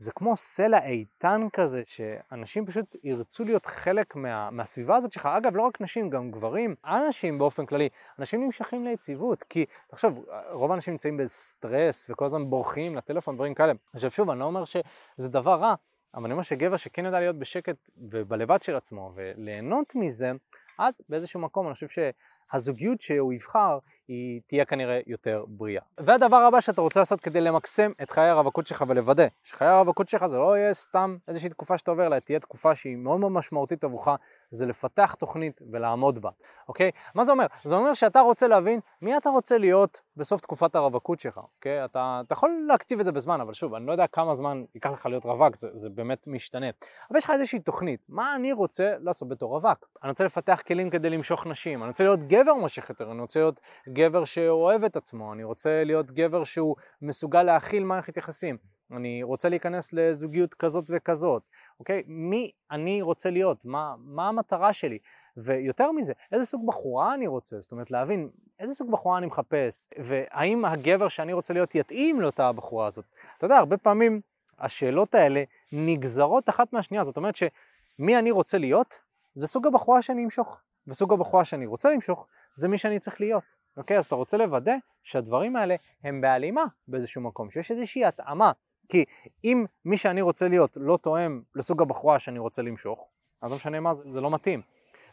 זה 0.00 0.12
כמו 0.12 0.36
סלע 0.36 0.84
איתן 0.84 1.40
כזה, 1.52 1.82
שאנשים 1.86 2.66
פשוט 2.66 2.96
ירצו 3.04 3.44
להיות 3.44 3.66
חלק 3.66 4.16
מה, 4.16 4.50
מהסביבה 4.50 4.96
הזאת 4.96 5.12
שלך. 5.12 5.26
אגב, 5.26 5.56
לא 5.56 5.62
רק 5.62 5.80
נשים, 5.80 6.10
גם 6.10 6.30
גברים, 6.30 6.74
אנשים 6.84 7.38
באופן 7.38 7.66
כללי, 7.66 7.88
אנשים 8.18 8.44
נמשכים 8.44 8.84
ליציבות, 8.84 9.42
כי 9.42 9.64
תחשוב, 9.90 10.24
רוב 10.50 10.70
האנשים 10.70 10.94
נמצאים 10.94 11.16
בסטרס 11.16 12.10
וכל 12.10 12.24
הזמן 12.24 12.50
בורחים 12.50 12.96
לטלפון, 12.96 13.34
דברים 13.34 13.54
כאלה. 13.54 13.72
עכשיו 13.94 14.10
שוב, 14.10 14.30
אני 14.30 14.40
לא 14.40 14.44
אומר 14.44 14.64
שזה 14.64 15.28
דבר 15.28 15.54
רע, 15.54 15.74
אבל 16.14 16.24
אני 16.24 16.32
אומר 16.32 16.42
שגבר 16.42 16.76
שכן 16.76 17.04
יודע 17.04 17.20
להיות 17.20 17.38
בשקט 17.38 17.88
ובלבד 18.10 18.62
של 18.62 18.76
עצמו 18.76 19.12
וליהנות 19.14 19.92
מזה, 19.94 20.32
אז 20.78 21.00
באיזשהו 21.08 21.40
מקום 21.40 21.66
אני 21.66 21.74
חושב 21.74 21.88
שהזוגיות 21.88 23.00
שהוא 23.00 23.32
יבחר 23.32 23.78
היא 24.10 24.40
תהיה 24.46 24.64
כנראה 24.64 25.00
יותר 25.06 25.44
בריאה. 25.48 25.82
והדבר 25.98 26.36
הבא 26.36 26.60
שאתה 26.60 26.80
רוצה 26.80 27.00
לעשות 27.00 27.20
כדי 27.20 27.40
למקסם 27.40 27.92
את 28.02 28.10
חיי 28.10 28.28
הרווקות 28.28 28.66
שלך 28.66 28.84
ולוודא 28.88 29.26
שחיי 29.44 29.68
הרווקות 29.68 30.08
שלך 30.08 30.26
זה 30.26 30.38
לא 30.38 30.56
יהיה 30.56 30.74
סתם 30.74 31.16
איזושהי 31.28 31.50
תקופה 31.50 31.78
שאתה 31.78 31.90
עובר, 31.90 32.06
אלא 32.06 32.18
תהיה 32.18 32.40
תקופה 32.40 32.74
שהיא 32.74 32.96
מאוד 32.96 33.20
מאוד 33.20 33.32
משמעותית 33.32 33.84
עבורך, 33.84 34.08
זה 34.50 34.66
לפתח 34.66 35.14
תוכנית 35.14 35.60
ולעמוד 35.72 36.22
בה, 36.22 36.30
אוקיי? 36.68 36.90
מה 37.14 37.24
זה 37.24 37.32
אומר? 37.32 37.46
זה 37.64 37.74
אומר 37.74 37.94
שאתה 37.94 38.20
רוצה 38.20 38.48
להבין 38.48 38.80
מי 39.02 39.16
אתה 39.16 39.30
רוצה 39.30 39.58
להיות 39.58 40.00
בסוף 40.16 40.40
תקופת 40.40 40.74
הרווקות 40.74 41.20
שלך, 41.20 41.38
אוקיי? 41.56 41.84
אתה, 41.84 42.20
אתה 42.26 42.32
יכול 42.32 42.64
להקציב 42.68 42.98
את 42.98 43.04
זה 43.04 43.12
בזמן, 43.12 43.40
אבל 43.40 43.54
שוב, 43.54 43.74
אני 43.74 43.86
לא 43.86 43.92
יודע 43.92 44.06
כמה 44.06 44.34
זמן 44.34 44.64
ייקח 44.74 44.90
לך 44.90 45.06
להיות 45.06 45.24
רווק, 45.24 45.56
זה, 45.56 45.68
זה 45.72 45.90
באמת 45.90 46.26
משתנה. 46.26 46.66
אבל 47.10 47.18
יש 47.18 47.24
לך 47.24 47.30
איזושהי 47.30 47.60
תוכנית, 47.60 48.00
מה 48.08 48.36
אני 48.36 48.52
רוצה 48.52 48.92
לעשות 49.00 49.28
בתור 49.28 49.50
רווק? 49.50 49.88
אני 50.02 50.10
רוצה 50.10 50.24
לפתח 50.24 50.62
כלים 50.66 50.90
כדי 50.90 51.10
למשוך 51.10 51.46
נשים, 51.46 51.82
אני 51.82 51.88
רוצה 51.88 52.04
להיות 52.04 52.20
גבר 52.20 52.54
מושך 52.54 52.88
יותר, 52.88 53.12
אני 53.12 53.20
רוצה 53.20 53.40
להיות 53.40 53.60
גבר 54.00 54.24
שאוהב 54.24 54.84
את 54.84 54.96
עצמו, 54.96 55.32
אני 55.32 55.44
רוצה 55.44 55.84
להיות 55.84 56.10
גבר 56.10 56.44
שהוא 56.44 56.76
מסוגל 57.02 57.42
להכיל 57.42 57.84
מערכת 57.84 58.16
יחסים, 58.16 58.56
אני 58.92 59.22
רוצה 59.22 59.48
להיכנס 59.48 59.92
לזוגיות 59.92 60.54
כזאת 60.54 60.84
וכזאת, 60.88 61.42
אוקיי? 61.80 62.02
מי 62.06 62.50
אני 62.70 63.02
רוצה 63.02 63.30
להיות? 63.30 63.64
מה, 63.64 63.94
מה 63.98 64.28
המטרה 64.28 64.72
שלי? 64.72 64.98
ויותר 65.36 65.92
מזה, 65.92 66.12
איזה 66.32 66.44
סוג 66.44 66.66
בחורה 66.66 67.14
אני 67.14 67.26
רוצה? 67.26 67.60
זאת 67.60 67.72
אומרת, 67.72 67.90
להבין 67.90 68.28
איזה 68.58 68.74
סוג 68.74 68.90
בחורה 68.90 69.18
אני 69.18 69.26
מחפש, 69.26 69.88
והאם 69.98 70.64
הגבר 70.64 71.08
שאני 71.08 71.32
רוצה 71.32 71.54
להיות 71.54 71.74
יתאים 71.74 72.20
לאותה 72.20 72.48
הבחורה 72.48 72.86
הזאת. 72.86 73.04
אתה 73.38 73.44
יודע, 73.44 73.56
הרבה 73.56 73.76
פעמים 73.76 74.20
השאלות 74.58 75.14
האלה 75.14 75.42
נגזרות 75.72 76.48
אחת 76.48 76.72
מהשנייה, 76.72 77.04
זאת 77.04 77.16
אומרת 77.16 77.36
שמי 77.36 78.18
אני 78.18 78.30
רוצה 78.30 78.58
להיות, 78.58 78.98
זה 79.34 79.46
סוג 79.46 79.66
הבחורה 79.66 80.02
שאני 80.02 80.24
אמשוך. 80.24 80.60
וסוג 80.86 81.12
הבחורה 81.12 81.44
שאני 81.44 81.66
רוצה 81.66 81.90
למשוך, 81.90 82.26
זה 82.54 82.68
מי 82.68 82.78
שאני 82.78 82.98
צריך 82.98 83.20
להיות. 83.20 83.54
אוקיי? 83.80 83.98
אז 83.98 84.04
אתה 84.04 84.14
רוצה 84.14 84.36
לוודא 84.36 84.74
שהדברים 85.02 85.56
האלה 85.56 85.74
הם 86.04 86.20
בהלימה 86.20 86.64
באיזשהו 86.88 87.22
מקום, 87.22 87.50
שיש 87.50 87.70
איזושהי 87.70 88.04
התאמה. 88.04 88.52
כי 88.88 89.04
אם 89.44 89.64
מי 89.84 89.96
שאני 89.96 90.20
רוצה 90.20 90.48
להיות 90.48 90.76
לא 90.80 90.98
תואם 91.02 91.42
לסוג 91.54 91.82
הבחורה 91.82 92.18
שאני 92.18 92.38
רוצה 92.38 92.62
למשוך, 92.62 93.08
אז 93.42 93.50
לא 93.50 93.56
משנה 93.56 93.80
מה, 93.80 93.94
זה, 93.94 94.02
זה 94.10 94.20
לא 94.20 94.30
מתאים. 94.30 94.62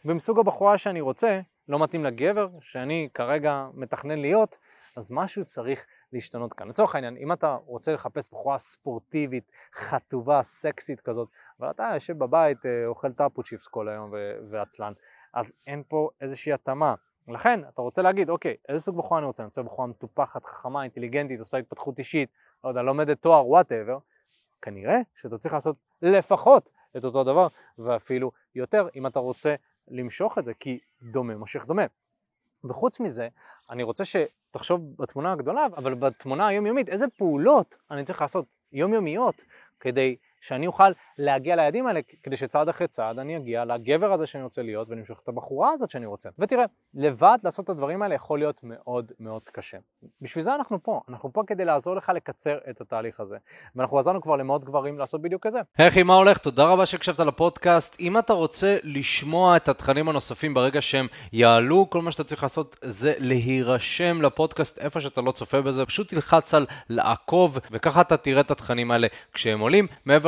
ואם 0.04 0.18
סוג 0.18 0.38
הבחורה 0.38 0.78
שאני 0.78 1.00
רוצה 1.00 1.40
לא 1.68 1.82
מתאים 1.82 2.04
לגבר 2.04 2.48
שאני 2.60 3.08
כרגע 3.14 3.66
מתכנן 3.74 4.18
להיות, 4.18 4.56
אז 4.96 5.10
משהו 5.10 5.44
צריך 5.44 5.86
להשתנות 6.12 6.54
כאן. 6.54 6.68
לצורך 6.68 6.94
העניין, 6.94 7.16
אם 7.16 7.32
אתה 7.32 7.56
רוצה 7.66 7.92
לחפש 7.92 8.28
בחורה 8.28 8.58
ספורטיבית, 8.58 9.50
חטובה, 9.74 10.42
סקסית 10.42 11.00
כזאת, 11.00 11.28
אבל 11.60 11.70
אתה 11.70 11.90
יושב 11.94 12.18
בבית, 12.18 12.66
אה, 12.66 12.86
אוכל 12.86 13.12
תפוצ'יפס 13.12 13.66
כל 13.66 13.88
היום 13.88 14.12
ועצלן, 14.50 14.92
אז 15.34 15.52
אין 15.66 15.82
פה 15.88 16.08
איזושהי 16.20 16.52
התאמה. 16.52 16.94
לכן 17.28 17.60
אתה 17.68 17.82
רוצה 17.82 18.02
להגיד, 18.02 18.30
אוקיי, 18.30 18.56
איזה 18.68 18.80
סוג 18.80 18.96
בחורה 18.96 19.18
אני 19.18 19.26
רוצה? 19.26 19.42
אני 19.42 19.46
רוצה 19.48 19.62
בחורה 19.62 19.86
מטופחת, 19.86 20.44
חכמה, 20.44 20.82
אינטליגנטית, 20.82 21.38
עושה 21.38 21.58
התפתחות 21.58 21.98
אישית, 21.98 22.30
לא 22.64 22.68
יודע, 22.68 22.82
לומדת 22.82 23.22
תואר, 23.22 23.46
whatever, 23.46 23.98
כנראה 24.62 24.98
שאתה 25.14 25.38
צריך 25.38 25.54
לעשות 25.54 25.76
לפחות 26.02 26.68
את 26.96 27.04
אותו 27.04 27.24
דבר, 27.24 27.48
ואפילו 27.78 28.32
יותר, 28.54 28.88
אם 28.96 29.06
אתה 29.06 29.18
רוצה 29.18 29.54
למשוך 29.88 30.38
את 30.38 30.44
זה, 30.44 30.54
כי 30.54 30.78
דומה 31.02 31.36
מושך 31.36 31.64
דומה. 31.64 31.82
וחוץ 32.64 33.00
מזה, 33.00 33.28
אני 33.70 33.82
רוצה 33.82 34.04
שתחשוב 34.04 34.96
בתמונה 34.98 35.32
הגדולה, 35.32 35.66
אבל 35.76 35.94
בתמונה 35.94 36.46
היומיומית, 36.46 36.88
איזה 36.88 37.06
פעולות 37.18 37.74
אני 37.90 38.04
צריך 38.04 38.20
לעשות 38.20 38.44
יומיומיות 38.72 39.34
כדי 39.80 40.16
שאני 40.40 40.66
אוכל 40.66 40.92
להגיע 41.18 41.56
ליעדים 41.56 41.86
האלה, 41.86 42.00
כדי 42.22 42.36
שצעד 42.36 42.68
אחרי 42.68 42.88
צעד 42.88 43.18
אני 43.18 43.36
אגיע 43.36 43.64
לגבר 43.64 44.12
הזה 44.12 44.26
שאני 44.26 44.44
רוצה 44.44 44.62
להיות 44.62 44.88
ולמשוך 44.90 45.20
את 45.22 45.28
הבחורה 45.28 45.70
הזאת 45.72 45.90
שאני 45.90 46.06
רוצה. 46.06 46.30
ותראה, 46.38 46.64
לבד 46.94 47.38
לעשות 47.44 47.64
את 47.64 47.70
הדברים 47.70 48.02
האלה 48.02 48.14
יכול 48.14 48.38
להיות 48.38 48.60
מאוד 48.62 49.12
מאוד 49.20 49.42
קשה. 49.52 49.78
בשביל 50.20 50.44
זה 50.44 50.54
אנחנו 50.54 50.82
פה, 50.82 51.00
אנחנו 51.08 51.32
פה 51.32 51.42
כדי 51.46 51.64
לעזור 51.64 51.96
לך 51.96 52.12
לקצר 52.14 52.58
את 52.70 52.80
התהליך 52.80 53.20
הזה. 53.20 53.36
ואנחנו 53.76 53.98
עזרנו 53.98 54.22
כבר 54.22 54.36
למאות 54.36 54.64
גברים 54.64 54.98
לעשות 54.98 55.22
בדיוק 55.22 55.46
את 55.46 55.52
זה. 55.52 55.60
אחי, 55.78 56.02
מה 56.02 56.14
הולך? 56.14 56.38
תודה 56.38 56.64
רבה 56.64 56.86
שהקשבת 56.86 57.18
לפודקאסט. 57.18 57.96
אם 58.00 58.18
אתה 58.18 58.32
רוצה 58.32 58.76
לשמוע 58.82 59.56
את 59.56 59.68
התכנים 59.68 60.08
הנוספים 60.08 60.54
ברגע 60.54 60.80
שהם 60.80 61.06
יעלו, 61.32 61.90
כל 61.90 62.02
מה 62.02 62.12
שאתה 62.12 62.24
צריך 62.24 62.42
לעשות 62.42 62.76
זה 62.82 63.12
להירשם 63.18 64.22
לפודקאסט 64.22 64.78
איפה 64.78 65.00
שאתה 65.00 65.20
לא 65.20 65.32
צופה 65.32 65.60
בזה, 65.60 65.86
פשוט 65.86 66.08
תלחץ 66.08 66.54
על 66.54 66.66
לעקוב, 66.88 67.58
וככה 67.70 68.00
אתה 68.00 68.16
תראה 68.16 68.40
את 68.40 68.50
התכנים 68.50 68.90
האלה 68.90 69.06
כשהם 69.32 69.60
עולים. 69.60 69.86
מעבר 70.04 70.27